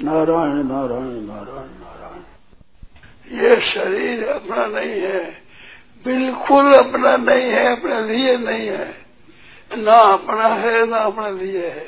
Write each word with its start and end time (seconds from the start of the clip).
नारायण 0.00 0.66
नारायण 0.66 1.26
नारायण 1.26 1.68
नारायण। 1.68 2.22
ये 3.44 3.72
शरीर 3.74 4.28
अपना 4.28 4.66
नहीं 4.66 5.00
है। 5.00 5.42
बिल्कुल 6.04 6.72
अपना 6.72 7.16
नहीं 7.16 7.50
है, 7.50 7.76
अपने 7.76 8.00
लिए 8.00 8.36
नहीं 8.36 8.68
है। 8.68 8.88
ना 9.76 10.12
अपना 10.12 10.48
है, 10.48 10.86
ना 10.86 10.96
अपने 10.96 11.44
लिए 11.44 11.68
है। 11.68 11.86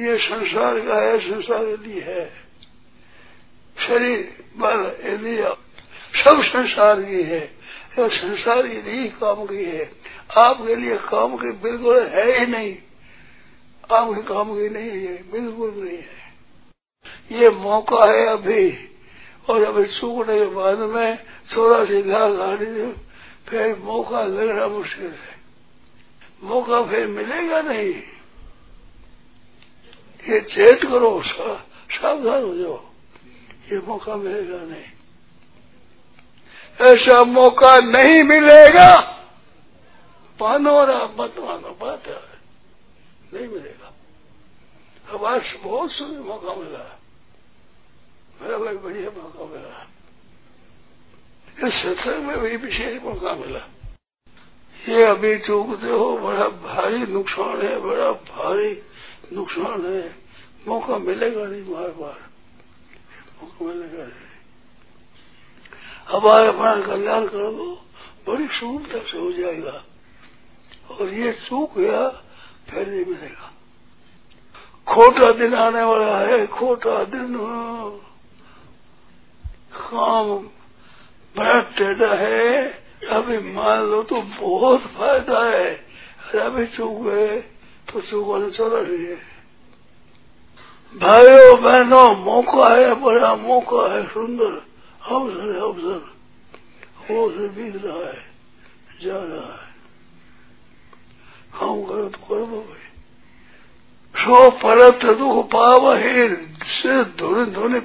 ये 0.00 0.18
संसार 0.18 0.80
का 0.80 0.94
है, 0.94 1.18
संसार 1.18 1.64
लिए 1.64 2.00
है। 2.00 2.32
शरीर, 3.86 4.44
बल 4.56 4.96
इंद्रिया 5.00 5.50
सब 6.24 6.42
संसार 6.42 7.02
की 7.02 7.22
है। 7.22 7.40
तो 7.96 8.08
संसार 8.08 8.62
के 8.62 8.82
लिए 8.82 9.02
ही 9.02 9.08
काम 9.08 9.46
की 9.46 9.64
है। 9.64 9.90
आपके 10.38 10.74
लिए 10.74 10.96
काम 10.96 11.36
की 11.36 11.52
बिल्कुल 11.52 12.06
है 12.06 12.40
ही 12.40 12.46
नहीं। 12.46 12.76
आपके 13.92 14.22
काम 14.22 14.54
की 14.54 14.68
नहीं 14.68 14.90
है, 14.90 15.30
बिल्कुल 15.32 15.84
नहीं 15.84 15.98
है। 15.98 16.17
ये 17.32 17.50
मौका 17.50 18.10
है 18.10 18.26
अभी। 18.26 18.88
और 19.50 19.64
अभी 19.64 19.86
सूखने 19.86 20.38
के 20.38 20.46
बाद 20.46 20.78
में 20.78 21.24
थोड़ा 21.56 21.84
सी 21.84 22.02
घा 22.02 22.28
गाड़ी 22.28 22.92
फिर 23.48 23.76
मौका 23.76 24.22
लगना 24.22 24.66
मुश्किल 24.66 25.06
है। 25.06 25.38
मौका 26.42 26.82
फिर 26.82 27.06
मिलेगा 27.06 27.62
नहीं। 27.62 27.94
ये 30.28 30.40
चेत 30.40 30.84
करो 30.84 31.22
सावधान 31.22 32.42
हो 32.42 32.54
जाओ। 32.56 32.84
ये 33.72 33.78
मौका 33.78 34.16
मिलेगा 34.16 34.58
नहीं। 34.58 34.84
ऐसा 36.80 37.24
मौका 37.24 37.78
नहीं 37.78 38.24
मिलेगा। 38.24 39.14
मानो 40.42 40.70
और 40.70 40.90
आप 40.90 41.16
मत 41.20 41.34
मानो, 41.38 41.78
बात 41.80 42.06
है। 42.06 42.38
नहीं 43.34 43.48
मिलेगा। 43.48 43.94
अब 45.10 45.24
आज 45.24 45.56
बहुत 45.64 45.90
सुंदर 45.90 46.20
मौका 46.20 46.54
मिला। 46.54 46.97
मेरा 48.42 48.58
भाई 48.58 48.76
बढ़िया 48.76 49.10
मौका 49.10 49.44
मिला। 49.44 49.88
इस 51.68 51.74
सत्संग 51.74 52.26
में 52.26 52.38
भी 52.38 52.56
विशेष 52.56 53.02
मौका 53.02 53.34
मिला। 53.34 53.68
ये 54.88 55.04
अभी 55.04 55.38
चूकते 55.38 55.88
हो, 55.88 56.18
बड़ा 56.18 56.48
भारी 56.48 56.98
नुकसान 56.98 57.62
है, 57.62 57.80
बड़ा 57.80 58.12
भारी 58.12 58.82
नुकसान 59.32 59.86
है। 59.86 60.16
मौका 60.68 60.98
मिलेगा 60.98 61.46
नहीं 61.46 61.62
बार 61.62 61.88
बार। 61.88 62.30
मौका 63.42 63.64
मिलेगा 63.64 64.04
नहीं। 64.04 64.28
हमारे 66.08 66.48
अपना 66.48 66.86
कल्याण 66.86 67.26
कर 67.26 67.38
दो, 67.38 67.84
बड़ी 68.28 68.46
सुविधा 68.46 68.98
से 68.98 69.18
हो 69.18 69.32
जाएगा। 69.32 69.84
और 70.90 71.08
ये 71.08 71.32
चूक 71.32 71.78
गया, 71.78 72.08
फिर 72.70 72.88
नहीं 72.88 73.04
मिलेगा। 73.04 73.52
खोटा 74.86 75.32
दिन 75.32 75.54
आने 75.54 75.82
वाला 75.82 76.18
है, 76.18 76.46
खोटा 76.46 77.04
दिन। 77.04 77.36
काम 79.88 80.36
बड़ा 81.34 81.60
टेढ़ा 81.76 82.14
है। 82.14 82.66
अभी 83.10 83.38
मान 83.54 83.82
लो 83.82 84.02
तो 84.02 84.20
बहुत 84.20 84.86
फ़ायदा 84.88 85.44
है। 85.46 85.68
अरे 85.70 86.40
अभी 86.40 86.66
चूक 86.66 87.02
गए 87.02 87.36
तो 87.88 88.00
चूकने 88.00 88.50
चला 88.50 88.80
रही 88.80 89.04
भाइयों, 90.94 91.60
बहनों, 91.62 92.08
मौका 92.16 92.74
है, 92.74 92.94
बड़ा 92.94 93.34
मौका 93.36 93.82
है, 93.94 94.02
सुंदर। 94.08 94.52
अवसर 95.06 95.52
है 95.52 95.60
अवसर 95.60 96.00
वो 97.10 97.30
से 97.30 97.48
बीत 97.48 97.76
रहा 97.84 97.96
है, 97.96 98.24
जा 99.02 99.16
रहा 99.16 99.52
है। 99.52 99.66
काम 101.54 101.82
करो 101.82 102.08
तो 102.08 102.18
कर 102.20 102.44
भाई। 102.44 102.86
सो 104.14 104.50
परत 104.58 105.04
दुख 105.18 105.44
पाव 105.46 105.92
ही 105.94 106.28
से 106.72 107.04
धोने 107.16 107.44
धोने 107.50 107.80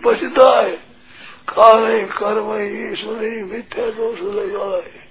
है 0.62 0.93
काले 1.50 2.04
कर्म 2.04 2.56
ईश्वरी 2.94 3.44
मिथ्या 3.44 3.90
दोष 3.90 4.20
लगाए 4.20 5.04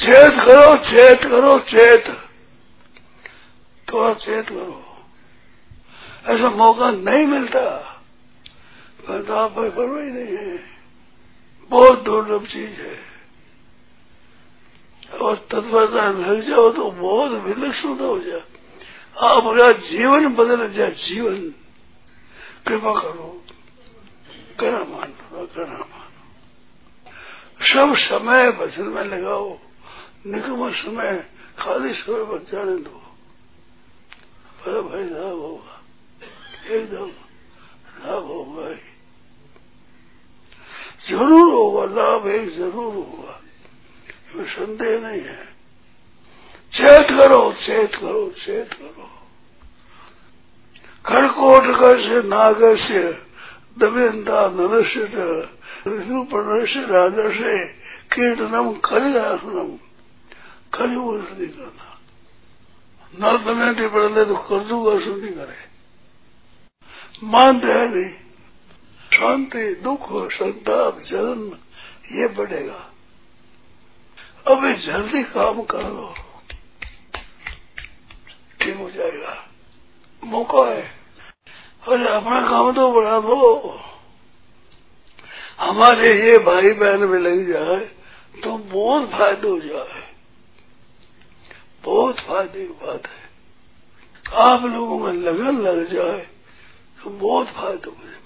चेत 0.00 0.30
करो 0.30 0.76
चेत 0.76 1.18
करो, 1.18 1.58
चेत। 1.58 2.06
थोड़ा 3.92 4.14
चेत 4.14 4.48
करो। 4.48 4.84
ऐसा 6.26 6.50
मौका 6.50 6.90
नहीं 6.90 7.26
मिलता। 7.26 7.78
तो 9.10 9.34
आप 9.34 9.54
ही 9.58 10.12
नहीं 10.12 10.36
है। 10.36 10.60
बहुत 11.70 12.02
दुर्लभ 12.02 12.46
चीज़ 12.46 12.70
है। 12.70 13.00
और 15.20 15.36
तत्परता 15.36 16.10
लग 16.10 16.50
जाओ 16.50 16.72
तो 16.72 16.90
बहुत 16.90 17.30
विलक्षण 17.30 17.88
हो 17.88 18.18
जाए। 18.18 18.42
आपका 19.20 19.72
जीवन 19.72 20.28
बदल 20.28 20.72
जाए, 20.72 20.90
जीवन। 20.90 21.50
कृपा 22.66 23.00
करो। 23.00 23.44
करा 24.60 24.82
मानो 24.84 25.46
करा 25.46 25.66
मानो 25.66 26.06
सब 27.64 27.94
समय 27.98 28.50
भजन 28.52 28.86
में 28.94 29.04
लगाओ 29.04 29.48
निकम 30.26 30.70
समय, 30.72 31.12
खाली 31.58 31.92
समय 31.94 32.24
बच 32.24 32.50
जाने 32.50 32.76
दो। 32.78 33.00
बड़ा 34.58 34.80
भाई 34.80 35.04
लाभ 35.04 35.38
होगा 35.38 35.76
एकदम 36.68 37.10
लाभ 37.98 38.24
होगा 38.24 38.68
ही 38.68 38.80
ज़रूर 41.08 41.52
होगा, 41.52 41.84
लाभ 41.94 42.26
एक 42.28 42.48
ज़रूर 42.50 42.94
होगा। 42.94 43.40
इसमें 44.28 44.46
संदेह 44.46 44.98
नहीं 45.00 45.20
है। 45.20 45.44
चेत 46.72 47.10
करो 47.10 47.52
चेत 47.56 47.94
करो 47.94 48.28
चेत 48.38 48.72
करो। 48.72 49.06
कर्कोट 51.04 51.64
से 52.02 52.22
नागर 52.28 52.76
से 52.78 53.00
नरस्य 53.80 55.00
रूपणस्य 55.86 56.80
राजस्य 56.86 57.56
कीर्तनम 58.12 58.72
कलिदासनम। 58.84 59.70
कली 60.74 60.96
वो 60.96 61.18
शुद्धि 61.18 61.46
करना 61.46 61.86
न 63.14 63.36
दमयंती 63.44 63.86
पढ़ले 63.88 64.24
तो 64.24 64.36
कर 64.38 64.64
दूँगा 64.64 64.94
नहीं 64.94 65.32
करे 65.32 65.66
मानते 67.24 67.72
है 67.72 67.88
नहीं 67.94 68.10
शांति 69.12 69.74
दुख 69.74 70.08
संताप 70.32 70.98
जन्म 71.00 71.48
ये 72.12 72.28
बढ़ेगा 72.28 72.80
अभी 74.46 74.74
जल्दी 74.82 75.22
काम 75.22 75.62
कर 75.62 75.82
लो। 75.84 76.14
ठीक 78.60 78.76
हो 78.76 78.90
जाएगा। 78.90 79.34
मौका 80.22 80.64
है। 80.70 80.97
अरे 81.82 82.08
अपना 82.08 82.40
काम 82.48 82.72
तो 82.72 82.90
बढ़ा 82.92 83.18
दो। 83.20 83.78
हमारे 85.60 86.12
ये 86.16 86.38
भाई 86.38 86.72
बहन 86.72 87.04
में 87.04 87.18
लग 87.20 87.46
जाए 87.52 87.80
तो 88.42 88.56
बहुत 88.72 89.10
फ़ायदे 89.10 89.48
हो 89.48 89.58
जाए। 89.60 90.02
बहुत 91.84 92.20
फ़ायदे 92.20 92.66
की 92.66 92.72
बात 92.84 93.06
है। 93.06 93.26
आप 94.44 94.64
लोगों 94.64 94.98
में 94.98 95.12
लगन 95.12 95.60
लग 95.60 95.86
जाए 95.86 96.26
तो 96.98 97.10
बहुत 97.10 97.46
फ़ायदा 97.48 97.90
मुझे 97.90 98.16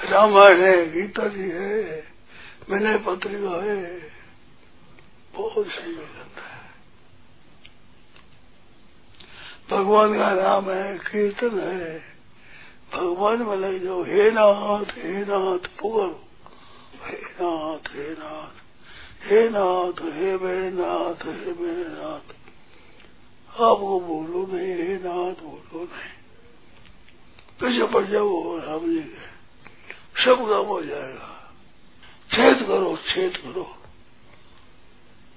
रामायण 0.00 0.60
है, 0.62 0.90
गीता 0.92 1.26
जी 1.28 1.48
है, 1.50 2.02
मैंने 2.70 2.96
पत्रिका 2.98 3.56
है, 3.62 3.80
बहुत 5.34 5.66
सही 5.66 5.92
लगता 5.92 6.42
है 6.42 6.56
भगवान 9.70 10.18
का 10.18 10.30
नाम 10.32 10.70
है, 10.70 10.98
कीर्तन 10.98 11.58
है। 11.58 12.02
भगवान 12.94 13.42
लग 13.60 13.84
जाओ 13.84 14.02
हे 14.02 14.30
नाथ 14.30 14.92
हे 14.98 15.18
नाथ 15.20 15.68
पुगल 15.80 16.14
हे 17.04 17.18
नाथ 17.40 17.90
हे 17.94 18.12
नाथ 18.12 18.68
हे 19.22 19.48
नाथ, 19.48 20.00
हे 20.12 20.36
मेरे 20.36 20.70
नाथ, 20.70 21.24
हे 21.26 21.52
मेरे 21.60 21.84
नाथ। 21.88 22.34
आपको 23.60 24.00
बोलो 24.00 24.56
नहीं, 24.56 24.72
हे 24.72 24.94
नाथ 24.94 25.42
बोलो 25.42 25.80
नहीं। 25.84 26.16
पीछे 27.60 27.86
पड़ 27.86 28.04
जाओ 28.04 28.58
राम 28.58 28.86
जी 28.90 29.00
के 29.00 30.24
सब 30.24 30.38
काम 30.50 30.66
हो 30.66 30.82
जाएगा। 30.82 31.54
छेद 32.32 32.66
करो 32.66 32.98
छेद 33.08 33.36
करो। 33.36 33.66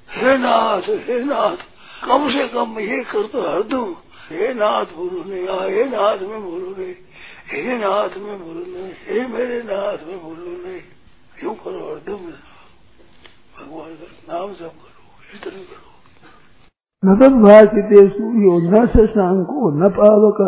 हे 0.09 0.37
नाथ 0.37 0.81
हे 0.81 1.23
नाथ, 1.23 1.57
कम 2.05 2.31
से 2.31 2.47
कम 2.47 2.79
ये 2.79 3.03
कर 3.03 3.27
तो 3.27 3.41
हर 3.51 3.63
दूँ। 3.63 3.95
हे 4.31 4.53
नाथ 4.53 4.89
बोलो 4.97 5.19
नहीं 5.29 5.45
हाँ 5.47 5.67
हे 5.69 5.83
नाथ 5.91 6.19
में 6.29 6.41
बोलो 6.43 6.69
नहीं 6.77 6.93
हे 7.51 7.77
नाथ 7.77 8.13
में 8.23 8.35
बोलो 8.39 8.63
नहीं 8.65 8.91
हे 9.05 9.27
मेरे 9.27 9.59
नाथ 9.69 10.07
में 10.07 10.17
बोलो 10.23 10.51
नहीं 10.63 10.81
यूँ 11.43 11.55
करो 11.63 11.79
हरदम 11.85 12.21
भगवान 13.55 13.91
का 13.93 14.07
नाम 14.29 14.47
जब 14.59 14.73
करो 14.81 15.01
इतना 15.35 15.61
करो। 15.69 15.89
न 17.03 17.15
तद्भाषितेषु 17.19 18.25
यो 18.41 18.53
न 18.63 18.85
शशांको 18.87 19.69
न 19.77 19.89
पावक, 19.91 20.39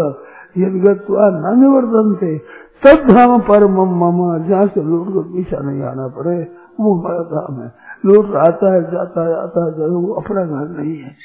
यदगत्वा 0.58 1.26
न 1.36 1.54
निवर्तनते 1.60 2.38
तब 2.84 3.08
धाम 3.10 3.32
परम 3.48 3.78
मम 4.00 4.20
जहाँ 4.48 4.68
से 4.68 4.82
लूट 4.82 5.08
को 5.14 5.22
पीछा 5.34 5.60
नहीं 5.60 5.82
आना 5.90 6.08
पड़े 6.16 6.36
वो 6.80 6.94
हमारा 6.94 7.24
धाम 7.32 7.62
है 7.62 7.68
लूट 8.06 8.36
आता 8.38 8.74
है, 8.74 8.82
जाता 8.92 9.22
है, 9.28 9.34
आता 9.36 9.66
है 9.66 9.88
वो 9.90 10.14
अपना 10.14 10.44
घर 10.44 10.68
नहीं 10.70 10.98
है। 10.98 11.16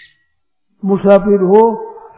मुसाफिर 0.82 1.40
हो 1.52 1.62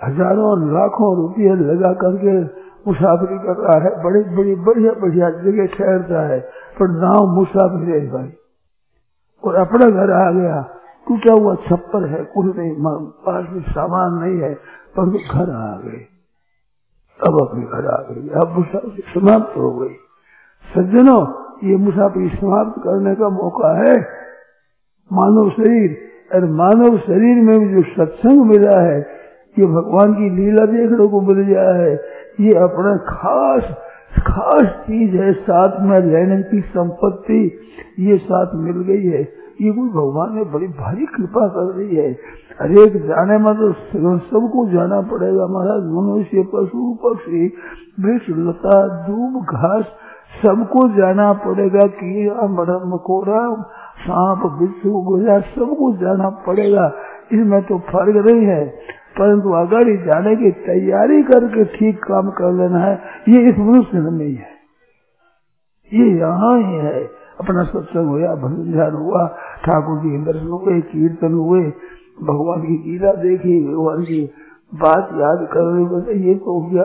हज़ारों 0.05 0.73
लाखों 0.73 1.17
रुपये 1.17 1.55
लगा 1.55 1.93
करके 1.93 2.41
मुसाफरी 2.87 3.39
कर 3.39 3.57
रहा 3.57 3.79
है, 3.85 4.03
बड़ी 4.03 4.23
बड़ी, 4.37 4.55
बढ़िया 4.55 4.93
बढ़िया 4.93 5.31
जगह 5.31 5.67
ठहरता 5.67 6.21
है, 6.29 6.41
पर 6.79 6.89
नाव 6.89 7.27
मुसाफिर 7.27 7.89
है 7.89 8.11
भाई। 8.11 8.33
और 9.45 9.55
अपना 9.55 9.87
घर 9.87 10.11
आ 10.11 10.31
गया, 10.31 10.63
टूटा 11.09 11.35
हुआ 11.35 11.55
छप्पर 11.55 12.07
है, 12.07 12.25
कुछ 12.25 12.57
नहीं 12.57 12.75
पास 13.27 13.47
में 13.51 13.63
सामान 13.63 14.15
नहीं 14.15 14.41
है, 14.41 14.55
पर 14.99 15.05
घर 15.05 15.51
आ 15.51 15.77
गए। 15.77 16.07
अब 17.29 17.41
अपने 17.41 17.63
घर 17.63 17.87
आ 17.87 18.03
गई 18.11 18.29
अब 18.29 18.59
मुसाफिर 18.59 19.05
समाप्त 19.15 19.57
हो 19.57 19.71
गई। 19.71 19.95
सज्जनों, 20.75 21.21
ये 21.69 21.77
मुसाफिर 21.77 22.29
समाप्त 22.29 22.83
करने 22.83 23.15
का 23.15 23.29
मौका 23.29 23.77
है। 23.79 23.95
मानव 25.13 25.51
शरीर, 25.51 25.97
और 26.35 26.45
मानव 26.45 26.99
शरीर 26.99 27.45
में 27.45 27.59
भी 27.61 27.75
जो 27.75 27.83
सत्संग 27.83 28.45
मिला 28.47 28.81
है 28.81 29.20
ये 29.59 29.67
भगवान 29.67 30.15
की 30.15 30.31
लीला 30.31 30.67
देखने 30.67 31.07
को 31.07 31.21
मिल 31.21 31.41
गया 31.41 31.71
है 31.71 32.01
ये 32.41 32.53
अपना 32.55 32.97
खास 32.97 33.77
खास 34.27 34.63
चीज़ 34.63 35.17
है, 35.17 35.33
साथ 35.33 35.81
में 35.81 36.01
लेने 36.01 36.43
की 36.43 36.61
संपत्ति, 36.61 37.59
ये 37.99 38.17
साथ 38.19 38.47
मिल 38.55 38.83
गई 38.83 39.07
है। 39.07 39.21
ये 39.61 39.73
कोई 39.73 39.89
भगवान 39.89 40.35
ने 40.37 40.45
बड़ी 40.45 40.67
भारी 40.67 41.07
कृपा 41.07 41.49
कर 41.49 41.75
रही 41.77 41.97
है। 41.97 42.11
हरेक 42.63 43.07
जाने 43.07 43.39
में 43.39 43.55
तो 43.55 43.73
सबको 44.19 44.69
जाना 44.69 45.01
पड़ेगा। 45.01 45.47
महाराज, 45.47 45.83
मनुष्य, 45.83 46.43
पशु, 46.55 46.99
पक्षी, 47.05 47.47
वृक्ष, 48.01 48.27
लता 48.31 49.07
दूब 49.07 49.43
घास, 49.43 49.85
सबको 50.47 50.89
जाना 50.89 51.33
पड़ेगा। 51.33 51.87
कीड़ा 51.87 52.47
मरम 52.47 52.95
मकोड़ा, 52.95 53.63
सांप, 54.01 54.59
बिच्छू 54.59 54.91
गोजा 54.91 55.41
सबको 55.41 55.97
जाना 55.97 56.31
पड़ेगा। 56.31 56.93
इसमें 57.33 57.63
तो 57.63 57.79
फ़र्क 57.79 58.27
नहीं 58.27 58.47
है। 58.47 59.00
परंतु 59.19 59.51
अगर 59.53 59.89
ये 59.89 59.97
जाने 59.97 60.37
की 60.37 60.51
तैयारी 60.51 61.23
करके 61.23 61.65
ठीक 61.65 62.05
काम 62.05 62.31
कर 62.31 62.53
लेना 62.53 62.79
है, 62.79 63.01
ये 63.29 63.43
इस 63.43 63.59
मनुष्य 63.59 63.99
में 63.99 64.11
नहीं 64.11 64.35
है। 64.35 64.51
ये 65.93 66.19
यहाँ 66.19 66.59
ही 66.59 66.75
है। 66.75 67.21
अपना 67.41 67.63
सत्संग 67.65 68.09
हुआ 68.09 68.35
भजन 68.35 68.73
ध्यान 68.73 68.93
हुआ, 68.93 69.27
ठाकुर 69.65 69.99
जी 69.99 70.11
के 70.11 70.33
दर्शन 70.33 70.47
हुए, 70.47 70.81
कीर्तन 70.81 71.33
हुए, 71.33 71.61
भगवान 72.23 72.61
की 72.61 72.77
गीता 72.77 73.13
देखी, 73.13 73.69
भगवान 73.69 74.03
की 74.03 74.31
बात 74.75 75.09
याद 75.15 75.49
कर 75.53 75.61
रहे 75.61 76.19
ये 76.29 76.35
तो 76.35 76.61
हो 76.61 76.67
गया, 76.67 76.83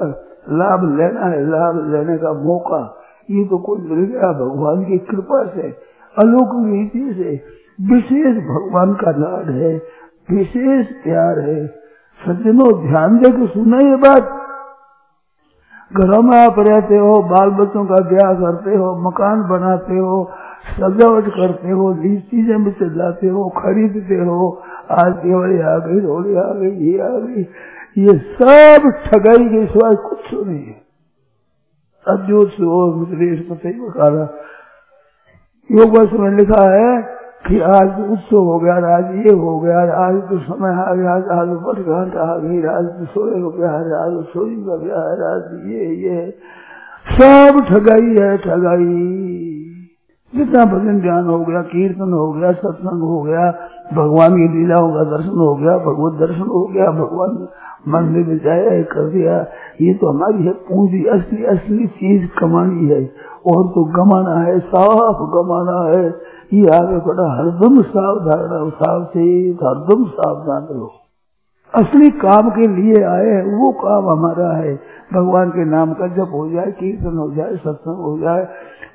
लाभ 0.49 0.83
लेना 0.97 1.25
है, 1.25 1.41
लाभ 1.49 1.91
लेने 1.91 2.17
का 2.17 2.33
मौका। 2.33 3.01
ये 3.31 3.45
तो 3.45 3.57
कुछ 3.57 3.79
मिल 3.79 4.05
गया, 4.05 4.31
भगवान 4.31 4.83
की 4.83 4.97
कृपा 4.97 5.45
से 5.45 5.67
अलौकिक 6.15 6.73
रीति 6.73 7.13
से। 7.13 7.55
विशेष 7.93 8.37
भगवान 8.37 8.93
का 8.93 9.11
लाड 9.11 9.49
है, 9.49 9.81
विशेष 10.31 10.87
प्यार 11.03 11.39
है 11.39 11.84
सज्जनों 12.25 12.89
ध्यान 12.89 13.17
दे 13.17 13.29
के 13.29 13.47
सुना 13.47 13.77
ये 13.77 13.95
बात। 13.95 14.31
घरों 15.91 16.21
में 16.21 16.37
आप 16.45 16.55
रहते 16.59 16.97
हो 16.97 17.21
बाल 17.21 17.49
बच्चों 17.49 17.85
का 17.85 17.95
ब्याह 17.95 18.33
करते 18.33 18.75
हो, 18.75 18.95
मकान 19.07 19.43
बनाते 19.49 19.97
हो, 19.97 20.31
सजावट 20.79 21.27
करते 21.27 21.69
हो, 21.69 21.93
लीज 21.93 22.21
चीज़ें 22.21 22.63
भी 22.63 22.71
चलाते 22.71 23.27
हो, 23.27 23.49
खरीदते 23.49 24.15
हो, 24.15 24.63
आज 24.91 25.13
दिवाली 25.13 25.59
आ 25.61 25.77
गई, 25.77 26.05
होली 26.05 26.35
आ 26.35 26.53
गई, 26.53 26.91
ये 26.91 26.99
आ 26.99 27.09
गई। 27.09 27.45
ये 27.97 28.17
सब 28.17 28.89
ठगाई 29.05 29.49
के 29.49 29.65
सिवाय 29.65 29.95
कुछ 29.95 30.47
नहीं 30.47 30.65
है। 30.65 30.85
अद्योत 32.07 32.51
मित्रेश 32.95 33.39
पता 33.49 33.69
बकारा 33.69 34.23
योग 35.69 36.19
में 36.19 36.31
लिखा 36.31 36.63
है 36.71 37.15
कि 37.45 37.59
आज 37.69 37.97
उत्सव 38.03 38.37
हो 38.43 38.57
गया 38.59 38.75
आज 38.91 39.09
ये 39.17 39.33
हो 39.39 39.51
गया 39.59 39.81
आज 40.03 40.15
तो 40.29 40.37
समय 40.43 40.71
आ 40.83 40.93
गया 40.95 41.15
आज 41.33 41.49
बट 41.65 41.81
घंटा 41.87 42.23
आ 42.25 42.37
गई 42.37 42.61
आज 42.71 42.85
तो 42.93 43.05
सोए 43.11 43.41
है 43.57 43.81
आज 43.97 44.15
सोई 44.31 44.55
है 44.85 45.03
आज 45.27 45.51
ये 45.71 45.89
ये 46.05 46.23
सब 47.11 47.59
ठगाई 47.67 48.15
है 48.15 48.31
ठगाई 48.45 49.45
जितना 50.33 50.63
भजन 50.65 50.99
ध्यान 51.01 51.25
हो 51.25 51.37
गया 51.45 51.61
कीर्तन 51.67 52.13
हो 52.13 52.25
गया 52.31 52.51
सत्संग 52.55 53.03
हो 53.03 53.21
गया 53.21 53.45
भगवान 53.93 54.33
की 54.35 54.47
लीलाओं 54.53 54.89
का 54.93 55.03
दर्शन 55.09 55.37
हो 55.39 55.53
गया 55.55 55.77
भगवत 55.85 56.19
दर्शन 56.19 56.49
हो 56.49 56.65
गया 56.67 56.91
भगवान 56.97 57.37
मंदिर 57.93 58.25
में 58.27 58.37
जाया 58.43 58.81
कर 58.91 59.09
दिया 59.11 59.39
ये 59.81 59.93
तो 59.93 60.09
हमारी 60.09 60.45
है 60.45 60.53
पूंजी 60.67 61.03
असली 61.13 61.43
असली 61.51 61.87
चीज़ 61.97 62.25
कमानी 62.39 62.87
है 62.87 63.03
और 63.47 63.67
तो 63.73 63.83
गमाना 63.95 64.39
है 64.39 64.59
साफ़ 64.69 65.21
गमाना 65.33 65.81
है 65.89 66.03
ये 66.53 66.75
आगे 66.75 66.97
बड़ा 67.05 67.25
हरदम 67.37 67.81
सावधान 67.81 68.43
रहो 68.51 68.69
सावचेत 68.69 69.63
हरदम 69.63 70.03
सावधान 70.05 70.67
रहो 70.71 70.91
असली 71.73 72.09
काम 72.09 72.49
के 72.49 72.67
लिए 72.67 73.03
आए 73.03 73.29
हैं 73.29 73.43
वो 73.57 73.71
काम 73.71 74.09
हमारा 74.09 74.51
है 74.57 74.73
भगवान 75.13 75.49
के 75.49 75.65
नाम 75.65 75.93
का 75.93 76.07
जब 76.07 76.29
हो 76.29 76.49
जाए 76.49 76.71
कीर्तन 76.71 77.17
हो 77.17 77.29
जाए 77.31 77.55
सत्संग 77.55 77.97
हो 77.97 78.17
जाए 78.19 78.43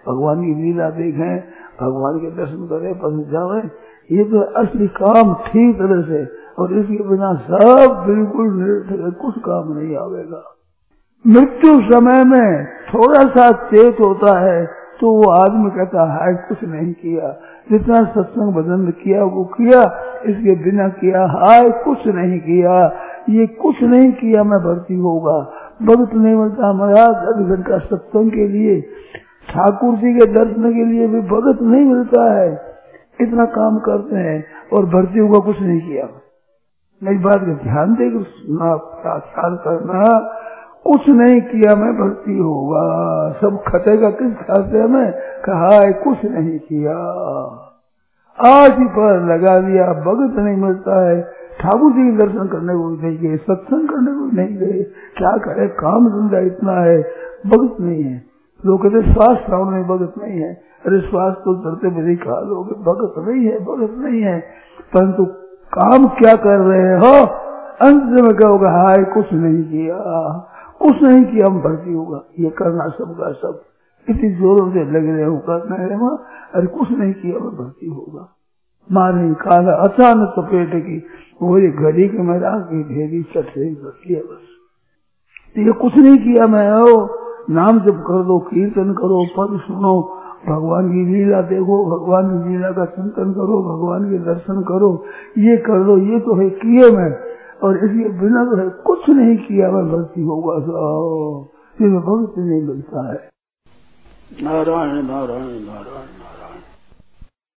भगवान 0.09 0.41
की 0.41 0.55
लीला 0.63 0.91
देखें 0.91 1.41
भगवान 1.81 2.19
के 2.19 2.31
दर्शन 2.37 2.67
करें 2.67 2.95
पसंद 2.99 3.27
जाए 3.33 3.63
ये 4.11 4.25
तो 4.25 4.41
असली 4.63 4.87
काम 5.01 5.35
ठीक 5.35 5.77
तरह 5.79 6.03
से 6.03 6.25
और 6.59 6.73
इसके 6.79 7.03
बिना 7.09 7.35
सब 7.51 8.05
बिल्कुल 8.07 9.13
कुछ 9.21 9.35
काम 9.39 9.73
नहीं 9.73 9.97
आवेगा। 9.97 10.43
मृत्यु 11.25 11.73
समय 11.81 12.25
में 12.25 12.65
थोड़ा 12.89 13.23
सा 13.37 13.51
चेत 13.71 14.01
होता 14.01 14.39
है 14.39 14.80
तो 15.01 15.13
वो 15.13 15.31
आदमी 15.31 15.71
कहता 15.71 16.27
है 16.27 16.35
कुछ 16.35 16.65
नहीं 16.65 16.93
किया। 16.93 17.41
जितना 17.73 18.05
सत्संग 18.05 18.55
भजन 18.55 18.91
किया, 18.91 19.25
वो 19.25 19.45
किया। 19.45 19.83
इसके 20.27 20.65
बिना 20.65 20.89
किया, 20.89 21.27
हाय, 21.27 21.71
कुछ 21.71 22.07
नहीं 22.07 22.41
किया। 22.41 22.93
ये 23.29 23.47
कुछ 23.47 23.83
नहीं 23.83 24.13
किया, 24.13 24.45
मैं 24.45 24.61
भर्ती 24.61 24.95
होगा 24.95 25.53
भक्त 25.83 26.15
नहीं 26.15 26.35
मिलता 26.35 26.69
हमारा 26.69 27.07
दस 27.07 27.57
घंटा 27.57 27.79
सत्संग 27.79 28.31
के 28.31 28.49
लिए, 28.49 28.81
ठाकुर 29.51 29.95
जी 29.95 30.19
के 30.19 30.33
दर्शन 30.33 30.73
के 30.73 30.85
लिए 30.85 31.07
भी 31.07 31.21
भगत 31.21 31.63
नहीं 31.63 31.85
मिलता 31.85 32.33
है। 32.33 32.63
इतना 33.21 33.45
काम 33.45 33.79
करते 33.79 34.17
हैं 34.17 34.45
और 34.73 34.87
भर्ती 34.87 35.19
होगा 35.19 35.39
कुछ 35.39 35.61
नहीं 35.61 35.81
किया। 35.81 36.09
मेरी 37.03 37.19
बात 37.19 37.37
का 37.37 37.53
ध्यान 37.53 37.95
दे 37.95 38.11
ख्याल 38.11 39.57
करना। 39.57 40.33
कुछ 40.85 41.09
नहीं 41.09 41.41
किया 41.41 41.75
मैं, 41.75 41.97
भर्ती 41.97 42.39
होगा। 42.39 42.83
सब 43.33 43.63
खटेगा, 43.69 44.11
किस 44.11 44.33
खाते 44.33 44.87
में 44.87 45.13
कहा 45.45 45.71
है 45.73 45.93
कुछ 45.93 46.25
नहीं 46.25 46.59
किया। 46.59 46.97
आज 48.47 48.71
ही 48.79 48.85
पर 48.85 49.35
लगा 49.35 49.61
दिया, 49.61 49.87
भगत 49.87 50.39
नहीं 50.39 50.57
मिलता 50.57 51.09
है। 51.09 51.41
ठाकुर 51.61 51.93
जी 51.93 52.11
के 52.11 52.17
दर्शन 52.17 52.47
करने 52.47 52.75
को 52.75 52.89
भी 52.89 53.07
नहीं 53.07 53.19
गए, 53.19 53.37
सत्संग 53.37 53.89
करने 53.89 54.13
को 54.13 54.37
नहीं 54.37 54.57
गए। 54.57 54.83
क्या 55.17 55.37
करे? 55.37 55.69
काम 55.69 56.09
धंधा 56.09 56.39
इतना 56.39 56.73
है, 56.73 56.99
भगत 57.47 57.81
नहीं 57.81 58.05
है। 58.05 58.23
लोग 58.67 58.83
कहते 58.83 59.03
श्वास 59.03 59.39
श्रावण 59.47 59.71
में 59.71 59.89
भगत 59.89 60.15
नहीं 60.23 60.41
है। 60.41 60.63
अरे 60.87 61.01
श्वास 61.01 61.35
तो 61.35 61.55
धरते 61.55 61.89
मेरे 61.89 62.17
खा 62.17 62.41
लोग 62.41 62.67
भगत 62.69 63.29
नहीं 63.29 63.47
है, 63.47 63.59
भगत 63.59 63.95
नहीं 63.99 64.23
है। 64.23 64.41
परंतु 64.95 65.25
काम 65.79 66.09
क्या 66.09 66.35
कर 66.35 66.59
रहे 66.59 66.99
हो? 66.99 67.27
अंत 67.83 68.21
में 68.21 68.35
कहोगे, 68.35 68.67
हाय, 68.67 69.05
कुछ 69.05 69.33
नहीं 69.33 69.65
किया। 69.65 69.97
कुछ 70.81 71.03
नहीं 71.03 71.25
किया, 71.25 71.47
हम 71.47 71.61
भर्ती 71.61 71.93
होगा 71.93 72.25
ये 72.41 72.51
करना 72.51 72.89
सबका 72.89 73.33
सब। 73.33 73.61
इतनी 74.09 74.31
जोरों 74.31 74.71
से 74.71 74.85
लग 74.85 75.09
रहे 75.09 75.25
हो, 75.25 75.37
करना 75.37 75.77
है 75.77 75.97
वहाँ। 75.97 76.25
अरे 76.55 76.67
कुछ 76.67 76.91
नहीं 76.91 77.13
किया 77.13 77.39
मैं 77.39 77.57
भर्ती 77.57 77.87
होगा 77.87 78.29
मारे 78.91 79.35
काला 79.35 79.73
अचानक 79.73 80.33
सपेट 80.39 80.71
की 80.75 81.03
वो 81.43 81.59
ये 81.59 81.69
घड़ी 81.69 82.09
के 82.09 82.23
मेरा 82.23 82.51
की 82.61 82.83
ढेरी 82.85 83.23
चट 83.23 83.59
रही 83.59 83.75
भर्ती 83.75 84.15
है 84.15 84.21
बस। 84.21 84.49
तो 85.57 85.61
ये 85.61 85.73
कुछ 85.73 85.99
नहीं 85.99 86.17
किया 86.17 86.47
मैं 86.47 86.71
हो 86.71 87.17
नाम 87.51 87.79
जब 87.81 88.01
कर 88.01 88.23
दो, 88.23 88.39
कीर्तन 88.39 88.93
करो, 88.93 89.25
पद 89.25 89.61
सुनो, 89.61 90.17
भगवान 90.49 90.89
की 90.89 91.05
लीला 91.07 91.43
देखो, 91.43 91.79
भगवान 91.87 92.43
की 92.43 92.49
लीला 92.49 92.71
का 92.71 92.85
चिंतन 92.85 93.33
करो, 93.33 93.63
भगवान 93.63 94.11
के 94.11 94.19
दर्शन 94.19 94.61
करो, 94.63 95.05
ये 95.39 95.57
कर 95.57 95.85
दो 95.85 95.99
ये 95.99 96.21
तो 96.21 96.35
है, 96.35 96.51
किए 96.51 96.97
मैं। 96.97 97.11
और 97.63 97.77
इसलिए 97.85 98.09
बिना 98.21 98.45
तो 98.45 98.69
कुछ 98.83 99.09
नहीं 99.11 99.37
किया, 99.39 99.71
मैं 99.71 99.85
भक्ति 99.89 100.23
होगा 100.23 100.55
फिर 101.79 101.89
भक्ति 102.07 102.41
नहीं 102.41 102.63
मिलता 102.63 103.07
है। 103.09 103.19
नारायण 104.43 105.03
नारायण 105.07 105.61
नारायण। 105.67 106.20